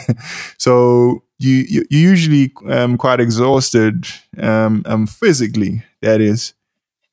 [0.57, 4.05] so you you usually um, quite exhausted
[4.37, 5.83] um, um, physically.
[6.01, 6.53] That is.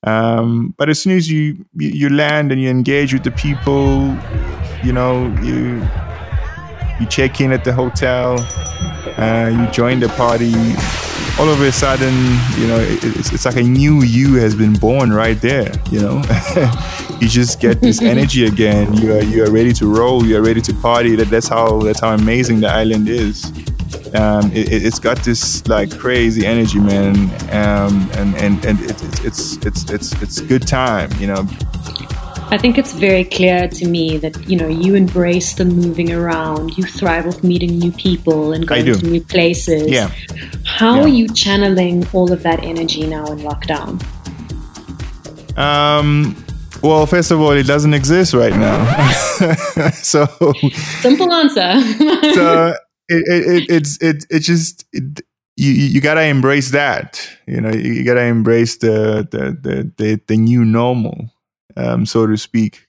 [0.07, 4.15] Um, but as soon as you you land and you engage with the people,
[4.85, 5.83] you know, you
[7.01, 8.39] you check in at the hotel,
[9.19, 10.55] uh, you join the party.
[11.37, 12.15] All of a sudden,
[12.61, 15.73] you know, it, it's, it's like a new you has been born right there.
[15.91, 16.23] You know,
[17.21, 18.95] you just get this energy again.
[18.95, 20.25] You are you are ready to roll.
[20.25, 21.17] You are ready to party.
[21.17, 23.47] That that's how that's how amazing the island is.
[24.15, 27.17] Um, it, has got this like crazy energy, man,
[27.51, 31.49] um, and and and it, it's it's it's it's good time, you know.
[32.55, 36.79] I think it's very clear to me that you know you embrace the moving around.
[36.79, 39.91] You thrive with meeting new people and going to new places.
[39.91, 40.13] Yeah.
[40.65, 41.03] How yeah.
[41.03, 44.01] are you channeling all of that energy now in lockdown?
[45.59, 46.37] Um.
[46.81, 49.11] Well, first of all, it doesn't exist right now.
[49.91, 50.27] so
[51.01, 51.81] simple answer.
[52.35, 52.75] so
[53.09, 55.23] it, it, it, it's it it just it,
[55.57, 57.29] you you gotta embrace that.
[57.49, 61.34] You know, you gotta embrace the the the the, the new normal,
[61.77, 62.87] um, so to speak.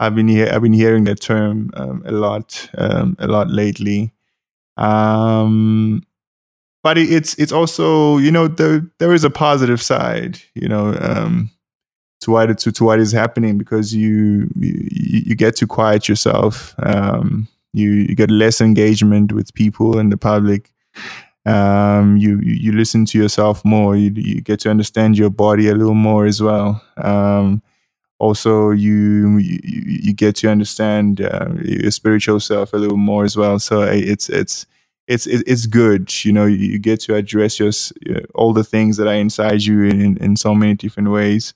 [0.00, 4.12] I've been he- I've been hearing that term um, a lot um, a lot lately.
[4.76, 6.02] Um,
[6.82, 11.50] but it's it's also you know there there is a positive side you know um,
[12.20, 14.88] to what to, to what is happening because you you,
[15.26, 16.74] you get to quiet yourself
[17.72, 20.72] you you get less engagement with people and the public
[21.46, 25.74] um, you you listen to yourself more you you get to understand your body a
[25.74, 27.62] little more as well um,
[28.22, 33.36] also you, you you get to understand uh, your spiritual self a little more as
[33.36, 33.58] well.
[33.58, 34.64] So it's it's
[35.08, 37.72] it's it's good you know you get to address your
[38.36, 41.52] all the things that are inside you in in so many different ways.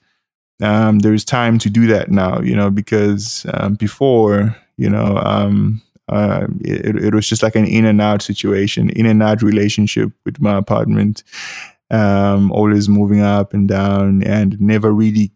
[0.60, 5.80] Um, there's time to do that now you know because um, before you know um,
[6.08, 10.10] uh, it, it was just like an in and out situation in and out relationship
[10.24, 11.22] with my apartment.
[11.92, 15.30] Um, always moving up and down and never really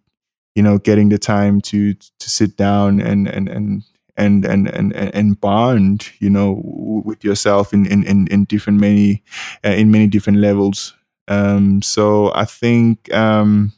[0.55, 3.83] you know getting the time to to sit down and and and
[4.17, 6.61] and and and and bond you know
[7.05, 9.23] with yourself in in in, in different many
[9.65, 10.95] uh, in many different levels.
[11.29, 13.73] Um so i think um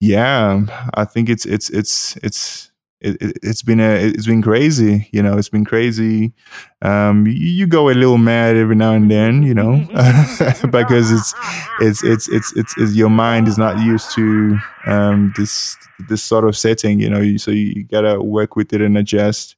[0.00, 0.62] yeah
[0.94, 2.71] i think it's it's it's it's
[3.04, 6.32] it, has been a it's been crazy you know it's been crazy.
[6.80, 9.84] Um you, you, go a little mad every now and then you know
[10.70, 11.34] because it's,
[11.80, 15.76] it's it's it's it's it's your mind is not used to um this
[16.08, 19.56] this sort of setting you know so you, gotta work with it and adjust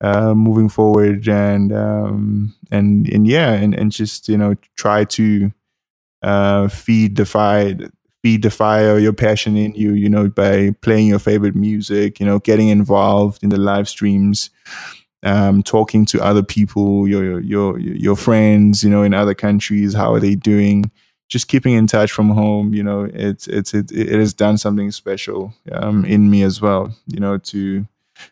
[0.00, 5.50] uh, moving forward and um, and and yeah and, and just you know try to
[6.22, 7.74] uh, feed the fire
[8.24, 12.24] feed the fire your passion in you you know by playing your favorite music you
[12.24, 14.48] know getting involved in the live streams
[15.24, 20.12] um, talking to other people your your your friends you know in other countries how
[20.14, 20.90] are they doing?
[21.28, 24.90] Just keeping in touch from home you know it's it's it, it has done something
[24.90, 27.86] special um, in me as well you know to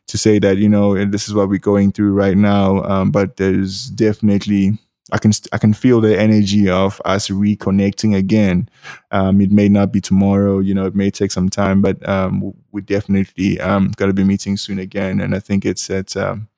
[0.06, 3.36] to say that you know this is what we're going through right now um, but
[3.36, 4.78] there's definitely
[5.12, 8.68] I can I can feel the energy of us reconnecting again.
[9.10, 12.54] Um, it may not be tomorrow, you know, it may take some time, but um,
[12.72, 15.20] we definitely um, got to be meeting soon again.
[15.20, 16.48] And I think it's that um,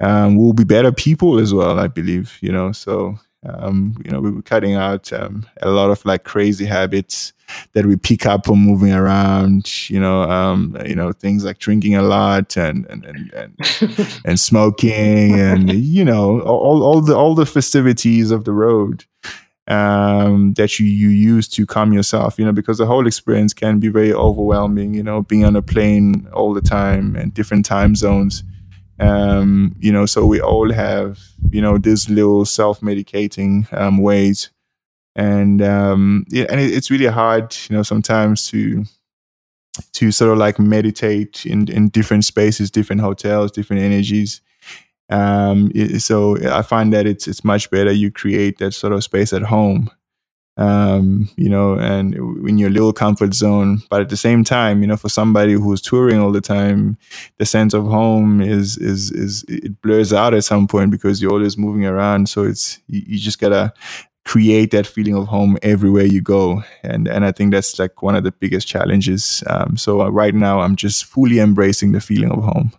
[0.00, 1.78] um, we'll be better people as well.
[1.78, 2.72] I believe, you know.
[2.72, 7.32] So um, you know, we were cutting out a lot of like crazy habits
[7.72, 9.90] that we pick up from moving around.
[9.90, 14.40] You know, um, you know things like drinking a lot and and and and, and
[14.40, 19.04] smoking and you know all all the all the festivities of the road
[19.68, 22.38] um, that you you use to calm yourself.
[22.38, 24.94] You know, because the whole experience can be very overwhelming.
[24.94, 28.42] You know, being on a plane all the time and different time zones
[29.00, 31.18] um, you know, so we all have,
[31.50, 34.50] you know, these little self-medicating um, ways,
[35.16, 38.84] and um, yeah, and it, it's really hard, you know, sometimes to
[39.92, 44.40] to sort of like meditate in in different spaces, different hotels, different energies.
[45.08, 49.02] Um, it, so I find that it's it's much better you create that sort of
[49.04, 49.90] space at home
[50.60, 53.82] um, you know, and in your little comfort zone.
[53.88, 56.98] But at the same time, you know, for somebody who's touring all the time,
[57.38, 61.32] the sense of home is is is it blurs out at some point because you're
[61.32, 62.28] always moving around.
[62.28, 63.72] So it's you, you just gotta
[64.24, 66.62] create that feeling of home everywhere you go.
[66.82, 69.42] And and i think that's like one of the biggest challenges.
[69.46, 72.72] Um, so uh, right now i'm just fully embracing the feeling of home.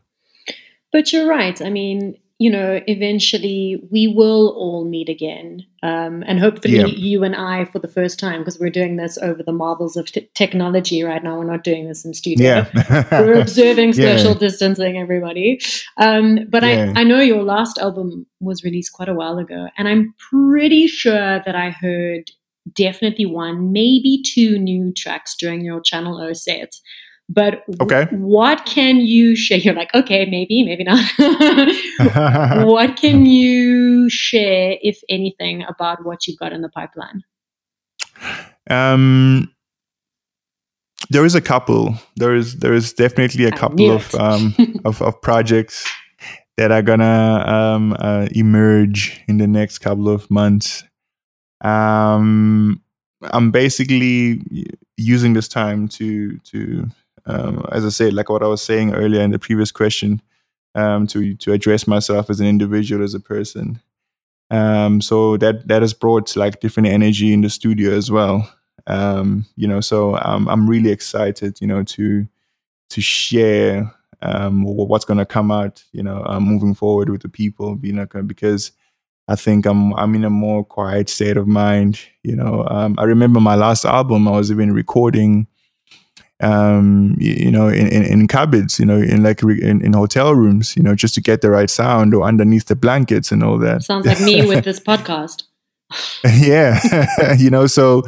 [0.92, 1.62] But you're right.
[1.62, 5.64] I mean you know, eventually we will all meet again.
[5.84, 6.88] Um, and hopefully yeah.
[6.88, 10.08] you and I for the first time, because we're doing this over the marvels of
[10.12, 11.38] t- technology right now.
[11.38, 12.66] We're not doing this in studio.
[12.74, 13.08] Yeah.
[13.22, 14.40] we're observing social yeah.
[14.40, 15.60] distancing, everybody.
[15.98, 19.68] Um, but I, I know your last album was released quite a while ago.
[19.78, 22.32] And I'm pretty sure that I heard
[22.74, 26.74] definitely one, maybe two new tracks during your Channel O set.
[27.34, 28.08] But okay.
[28.12, 29.58] what can you share?
[29.64, 31.06] You're like, okay, maybe, maybe not.
[32.66, 37.24] what can you share, if anything, about what you've got in the pipeline?
[38.70, 39.54] Um,
[41.10, 41.96] there is a couple.
[42.18, 44.54] There is there is definitely a couple of, um,
[44.86, 45.90] of of projects
[46.58, 50.84] that are gonna um, uh, emerge in the next couple of months.
[51.62, 52.82] Um,
[53.24, 54.42] I'm basically
[54.98, 56.90] using this time to to
[57.26, 60.22] um, as I said, like what I was saying earlier in the previous question,
[60.76, 63.82] um, to to address myself as an individual, as a person.
[64.50, 68.52] Um, so that that has brought like different energy in the studio as well.
[68.88, 72.28] Um, you know, so I'm really excited, you know, to
[72.90, 77.30] to share um, what's going to come out, you know, uh, moving forward with the
[77.30, 78.72] people, you know, because
[79.28, 82.02] I think I'm I'm in a more quiet state of mind.
[82.24, 84.28] You know, um, I remember my last album.
[84.28, 85.48] I was even recording,
[86.42, 88.80] um, you, you know, in, in, in, cupboards.
[88.80, 90.76] You know, in like re- in, in hotel rooms.
[90.76, 93.84] You know, just to get the right sound or underneath the blankets and all that.
[93.84, 95.44] Sounds like me with this podcast.
[96.24, 98.04] yeah, you know, so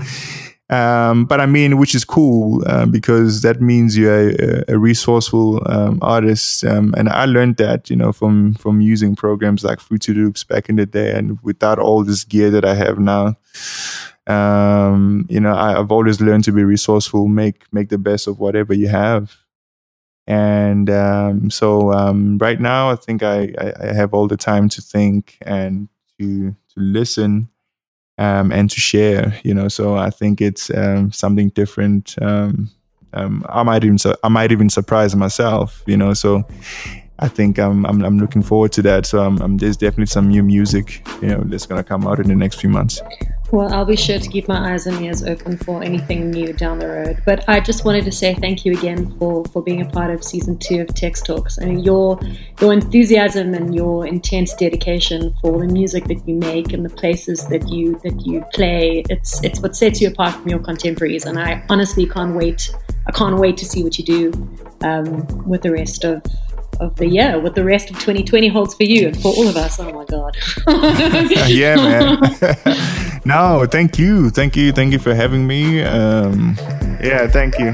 [0.73, 5.61] um, but I mean, which is cool um, because that means you're a, a resourceful
[5.67, 6.63] um, artist.
[6.63, 10.69] Um, and I learned that, you know, from from using programs like Fruity Loops back
[10.69, 13.35] in the day, and without all this gear that I have now.
[14.27, 18.39] Um, you know, I, have always learned to be resourceful, make make the best of
[18.39, 19.35] whatever you have.
[20.25, 24.69] And um, so um, right now, I think I, I, I have all the time
[24.69, 27.49] to think and to to listen
[28.17, 29.37] um, and to share.
[29.43, 32.15] You know, so I think it's um, something different.
[32.21, 32.69] Um,
[33.15, 35.83] I might even I might even surprise myself.
[35.85, 36.47] You know, so
[37.19, 39.05] I think I'm, I'm, I'm looking forward to that.
[39.05, 42.27] So I'm, I'm, there's definitely some new music, you know, that's gonna come out in
[42.27, 43.01] the next few months.
[43.53, 46.79] Well, I'll be sure to keep my eyes and ears open for anything new down
[46.79, 47.21] the road.
[47.23, 50.23] But I just wanted to say thank you again for, for being a part of
[50.23, 51.61] season two of Texx Talks.
[51.61, 52.19] I mean, your
[52.59, 57.45] your enthusiasm and your intense dedication for the music that you make and the places
[57.49, 61.25] that you that you play, it's it's what sets you apart from your contemporaries.
[61.25, 62.75] And I honestly can't wait.
[63.05, 66.23] I can't wait to see what you do um, with the rest of
[66.79, 69.55] of the year, what the rest of 2020 holds for you and for all of
[69.55, 69.79] us.
[69.79, 70.37] Oh my God.
[71.49, 73.21] yeah, man.
[73.25, 74.29] no, thank you.
[74.29, 74.71] Thank you.
[74.71, 75.81] Thank you for having me.
[75.83, 76.55] Um,
[77.01, 77.73] yeah, thank you.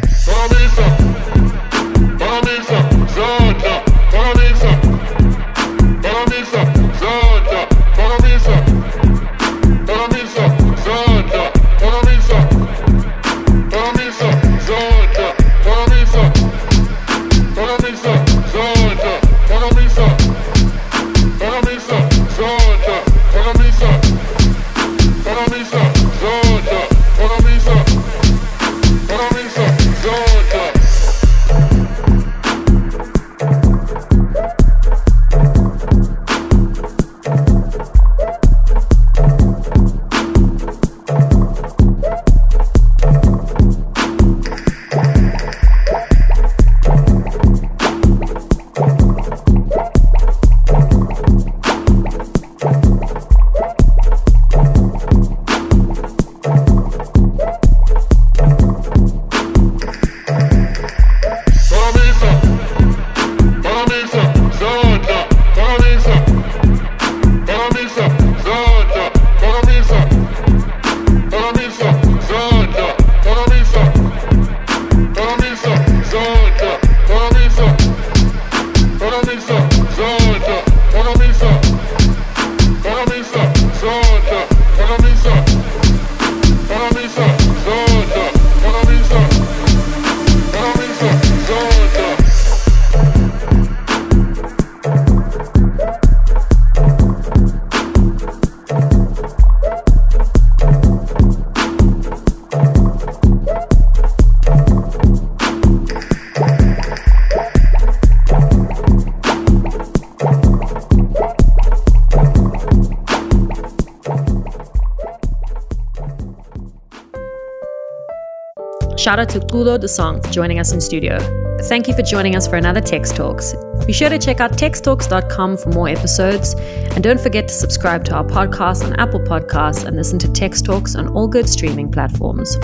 [119.09, 121.17] Shout out to Culoe de Song for joining us in studio.
[121.63, 123.55] Thank you for joining us for another Texx Talks.
[123.87, 126.53] Be sure to check out texxtalks.com for more episodes.
[126.93, 130.63] And don't forget to subscribe to our podcast on Apple Podcasts and listen to Texx
[130.63, 132.55] Talks on all good streaming platforms.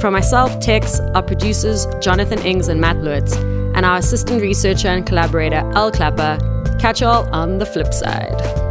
[0.00, 5.04] From myself, Texx, our producers, Jonathan Ings and Matt Loots, and our assistant researcher and
[5.04, 6.38] collaborator, Al Clapper,
[6.78, 8.67] catch y'all on the flip side.